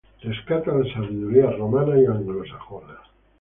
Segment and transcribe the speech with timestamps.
[0.23, 2.97] Rescata la sabiduría romana y anglosajona.